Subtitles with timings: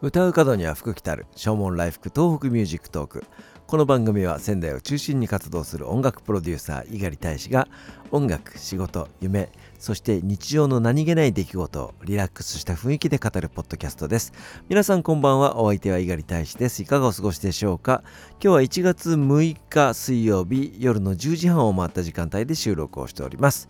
[0.00, 3.24] 唱う門には福来たる唱門来福東北ミュージックトーク。
[3.66, 7.66] この番組は仙台を中心に活動する音楽プロデューサー猪狩大使が
[8.12, 14.32] 音楽仕事夢そして日常の何気ない出来事をリラックスした雰囲気で語るポッドキャストです。
[14.68, 15.58] 皆さんこんばんは。
[15.58, 16.80] お相手は猪狩大使です。
[16.80, 18.04] いかがお過ごしでしょうか？
[18.40, 23.68] 今日は1月6日水曜日夜の10時半を回った時間帯で収録をしております。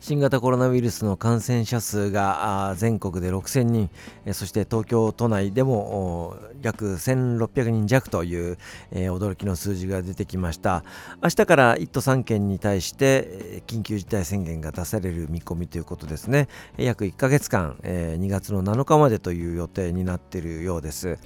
[0.00, 3.90] 新型コロナウイルスの感染者数が全国で6000人。
[4.32, 8.56] そして東京都内でも約1600人弱という
[8.92, 10.84] 驚きの数字が出てきました。
[11.22, 16.48] 明日から1都3県に対して緊急事態宣言が出される見込みということですね。
[16.78, 21.18] 約1ヶ月間2月の7日までという予定になっているようです。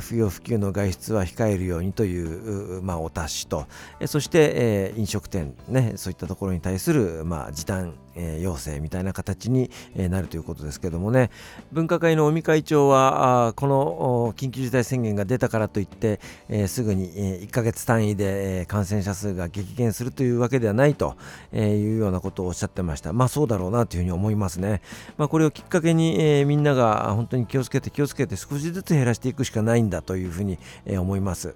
[0.00, 3.66] 不要不急の外出は控えるようにという、まあ、お達しと。
[4.06, 11.30] そして飲食店ねそういったところに対する、まあ、時短え、要請みたいな形に、なるということですけどもね。
[11.72, 17.12] 分科会の尾身会長はこの緊急事態宣言が出たからといって、え、すぐに、
[17.46, 21.16] 1ヶ月単位で、感染者数が激減するというわけではないと
[21.52, 21.58] い
[21.94, 23.12] うようなことをおっしゃってました。
[23.12, 24.82] まあそうだろうなというふうに思いますね、
[25.16, 31.54] まあ、これをきっかけに、えみんなが本当に気をつけて気をつけて少しずつ減らしていくしかないんだというふうに、思います。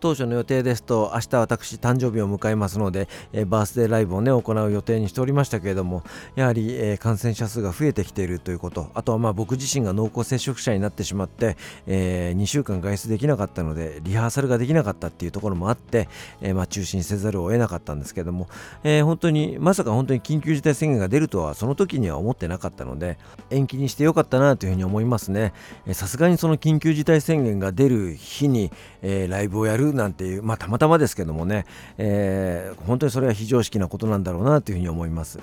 [0.00, 6.04] 当初の予定ですと明日私誕生日を迎えますので、えー、バースデーライブをね行う予定にしておりましたけれども
[6.36, 16.08] やはり、えー、感染者数が増えてきているということあとはまあ僕自身が濃厚接触者になってしまって、えー、2週間外出できなかったのでリハーサルができなかったっていうところもあって、
[16.40, 18.48] えまあ、中止にせざるを得なかったんですけども、
[18.84, 23.18] え本当にまさか本当に緊急事態宣言が出るとはその時には思ってなかったので
[23.50, 25.52] 延期にしてよかったなというふうに思いますね。
[25.92, 28.70] さすがにその緊急事態宣言が出る日に、
[29.02, 31.66] えライブをやるなんていう、まあ、たまたまですけどもね、
[31.98, 35.38] えー、本当にそれは非常識なことなんだろうなというふうに思います。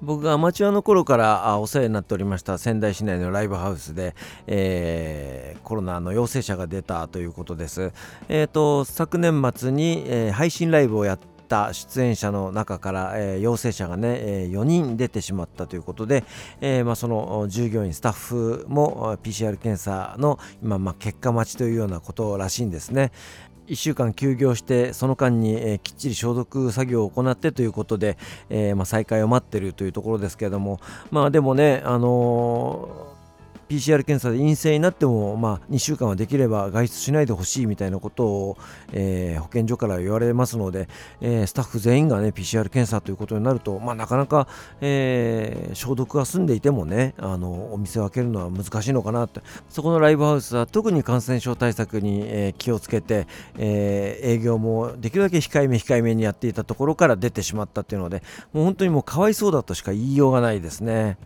[0.00, 4.14] 僕がアマチュアの頃からお世話になっておりました仙台市内のライブハウスで、
[4.46, 7.92] えー、コロナの陽性者が出たということです。
[8.28, 16.24] えーと、昨年末に、えー、配信ライブをやってた出演者の中から、えー、陽性者がね、えー、4人出てしまったということで、
[16.60, 23.10] えーまあ、その従業員スタッフも PCR 検査の今、まあ、結果待ちというようなことらしいんですね。
[23.66, 28.16] 1週間休業してその間に、えー、きっちり消毒作業を行ってということで、
[28.48, 30.80] えーまあ、再開を待っているというところですけれども
[31.10, 33.17] まあでもねあのー
[33.68, 38.58] PCR 検査で陰性になっても、まあ、2週間はできれば外出しないでほしいみたいなことを、
[38.92, 40.88] えー、保健所から言われますので、
[41.20, 44.48] えー、スタッフ全員が、ね、PCR 検査ということになると、まあ、なかなか、
[44.80, 61.18] えー、消毒が済んでいてもねあのお店を開けるのは難しいのかなってそこのライブハウスは特に感染症対策に、え気をつけて、え営業もできるだけ控えめ控えめにやっていたところから出てしまったっていうのでもう本当にもうかわいそうだとしか言いようがないですね。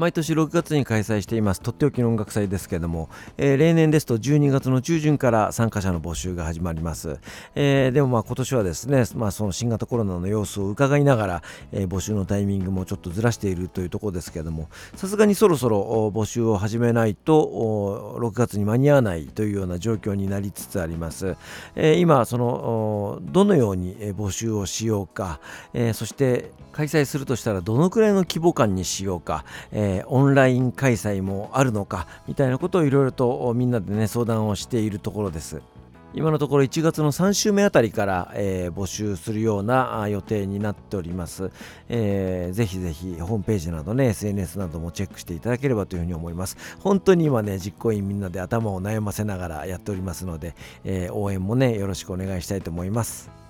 [0.00, 7.20] 毎年6月に開催していますとっておきの音楽祭ですけれども、えー、例年ですと12月の中旬から参加者の募集が始まります、
[7.54, 21.36] えー、でもまあ今年はですね、まあ、その新型コロナの様子を伺いながら、えー、募集のタイミングもちょっとずらしているというところですけれどもさすがにそろそろ募集を始めないと6月に間に合わないというような状況になりつつあります、
[21.76, 25.40] え今そのどのように募集をしようか、
[25.74, 35.60] えそして開催するとしたらどのくらいの規模感にしようか、ええー、オンライン開催もあるのかみたいなことをいろいろとみんなでね相談をしているところです。
[36.12, 41.52] 今のところ1月の3週目あたりから、えー、募集するような予定になっております、
[41.88, 42.52] えー。
[42.52, 46.56] ぜひぜひホームページなどね、SNS などもチェックしていただければというふうに思います。
[46.80, 53.49] 本当に今ね、実行委員みんなで頭を悩ませながらやっておりますので、えー、応援もね、よろしくお願いしたいと思います。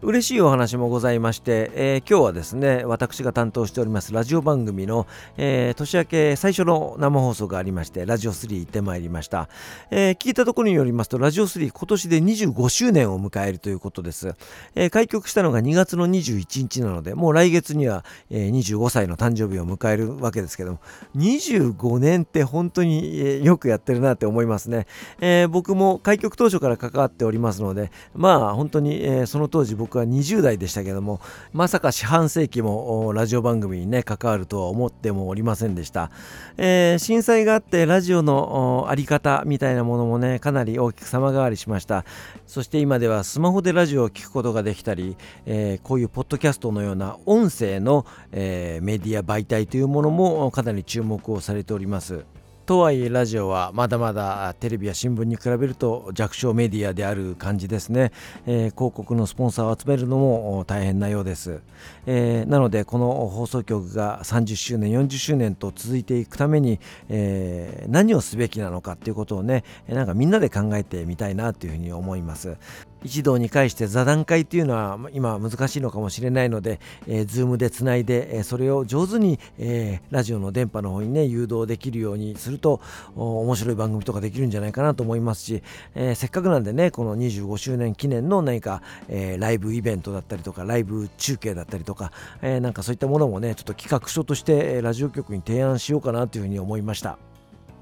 [0.00, 9.48] 嬉しいお話もございまして、えー、今日はですね私が担当しておりますラジオ番組の、えー、年明け最初の生放送がありましてラジオ3行ってまいりました、
[9.90, 14.36] えー、聞いたところによりますとラジオ3今年で25周年を迎えるということです、
[14.76, 20.80] え開局したのが2月の21日なのでもう来月には、え25歳の誕生日を迎えるわけですけども
[21.16, 24.86] 25年って本当に、えよくやってるなって思いますね、
[25.20, 31.18] え僕も開局当初から関わっておりますのでまあ本当に、えその当時僕僕は20代でしたけども
[31.54, 36.10] まさか四半世紀もラジオ番組にね関わるとは思ってもおりませんでした、
[36.58, 42.04] えー、震災があってラジオの在り方みたいなものもねかなり大きく様変わりしました。
[42.46, 52.24] そして今ではスマホでラジオを聴くことができたり、えー、こういうポッドキャストのような音声の、えー、メディア媒体というものもかなり注目をされております。
[52.68, 58.12] とはいえラジオはまだまだテレビや新聞に比べると弱小メディアである感じですね、
[58.44, 61.62] えー、広告のスポンサーを集めるのも大変なようです、
[62.04, 66.78] えー、なのでこの放送局が30周年40周年と続いていくために、
[67.08, 72.58] えー、何をすべきなのかっていうことをねなんかみんなで考えてみたいなというふうに思います。
[73.04, 82.80] 一堂に会して座談会っていうのは今難しいのかもしれないので、えー、ズームでつないで、えー、それを上手に、えー、ラジオの電波の方にね誘導できるようにすると
[83.14, 85.62] 面白い番組とかできるんじゃないかなと思いますし、
[85.94, 92.12] えー、せっかくなんでねこの25周年記念の何か、えー、ライブイベントだったりとかライブ中継だったりとか、
[92.42, 97.27] えー、なんかそういったものもねちょっと企画書として、ラジオ局に提案しようかなというふうに思いました。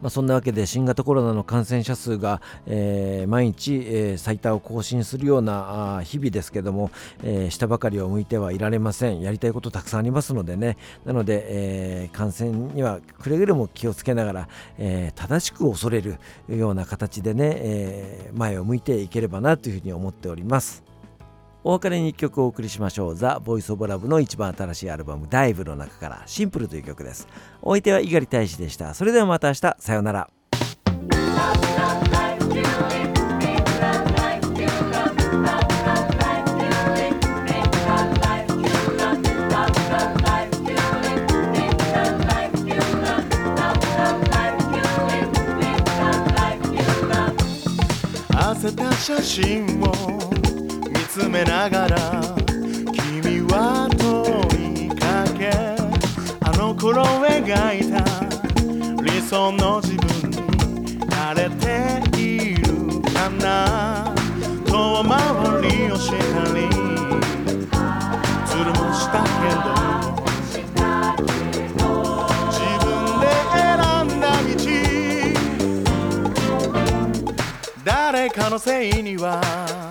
[0.03, 6.91] まあ、そんなわけで新型コロナの感染者数が、えー、毎日、えー、最多を更新するような日々ですけども、
[7.23, 14.49] えー、下ばかりを向いてはいられませんやりたいことたくさんありますのでねなので、えー、感染にはくれぐれも気をつけながら、
[14.79, 20.86] えー、正しく恐れるような形でね、えー、前を向いていければなというふうに思っております。
[21.69, 23.17] お別れに1曲お送りしましょう。
[23.17, 27.27] ザ・ボイス・オブ・ラブの一番新しいアルバム、ダイブの中からシンプルという曲です。
[27.61, 28.95] お相手は猪狩大使でした。
[28.95, 30.31] それではまた明日、さようなら。
[48.99, 50.46] 写真を
[51.17, 51.97] 詰めながら
[52.93, 55.49] 君は問いかけ
[56.45, 57.41] あの頃描
[57.75, 58.05] いた
[59.03, 60.37] 理想の自分に
[61.09, 64.15] 慣れているかな。
[64.67, 65.17] 遠回
[65.63, 66.17] りをした
[66.53, 66.69] り
[68.45, 69.73] つるもしたけど
[72.53, 72.87] 自分
[73.23, 73.25] で
[73.57, 73.65] 選
[74.05, 74.61] んだ道。
[77.83, 79.86] 誰かのせいには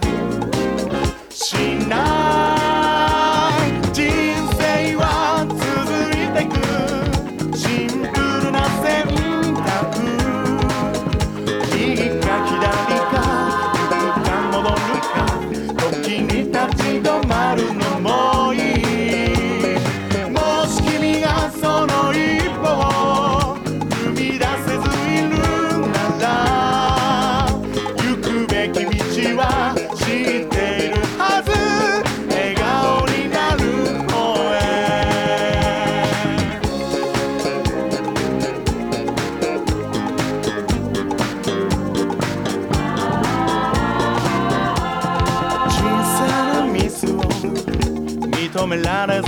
[48.68, 49.28] められず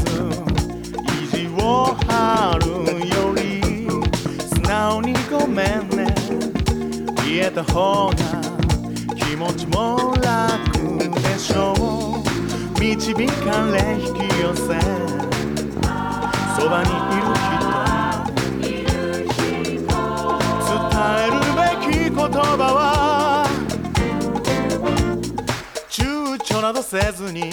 [1.24, 2.68] 意地を張る
[3.07, 3.62] より
[4.39, 6.07] 素直にごめんね。
[7.25, 8.16] 言えた方が
[9.16, 12.80] 気持ちも楽でしょう。
[12.80, 14.63] 導かれ引き寄せ。
[16.60, 17.57] そばにいる人。
[20.68, 20.75] 伝
[21.24, 23.45] えるべき言葉は
[25.89, 27.51] 躊躇などせずに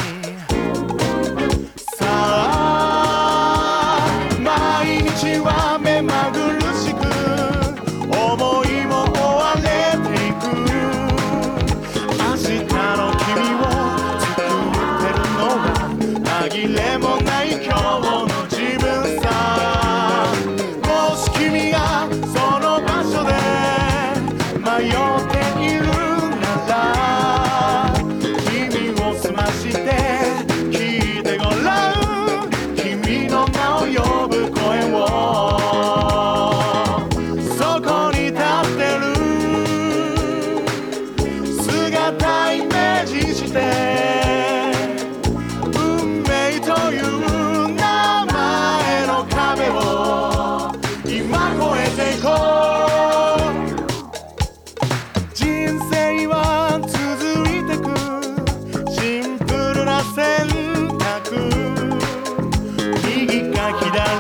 [63.73, 64.14] kidaki da.